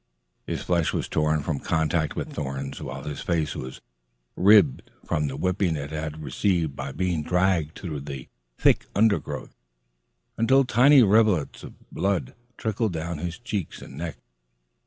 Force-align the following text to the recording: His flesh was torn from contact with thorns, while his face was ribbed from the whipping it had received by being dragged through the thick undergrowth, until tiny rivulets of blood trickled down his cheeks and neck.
His 0.47 0.63
flesh 0.63 0.93
was 0.93 1.07
torn 1.07 1.43
from 1.43 1.59
contact 1.59 2.15
with 2.15 2.33
thorns, 2.33 2.81
while 2.81 3.03
his 3.03 3.21
face 3.21 3.55
was 3.55 3.81
ribbed 4.35 4.89
from 5.05 5.27
the 5.27 5.37
whipping 5.37 5.75
it 5.75 5.91
had 5.91 6.23
received 6.23 6.75
by 6.75 6.91
being 6.91 7.21
dragged 7.21 7.77
through 7.77 7.99
the 7.99 8.27
thick 8.57 8.87
undergrowth, 8.95 9.53
until 10.37 10.63
tiny 10.65 11.03
rivulets 11.03 11.61
of 11.61 11.75
blood 11.91 12.33
trickled 12.57 12.93
down 12.93 13.19
his 13.19 13.37
cheeks 13.37 13.79
and 13.79 13.95
neck. 13.95 14.17